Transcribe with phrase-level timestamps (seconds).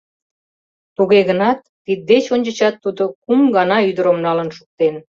[0.95, 4.95] Туге гынат тиддеч ончычат тудо кум гана ӱдырым налын шуктен.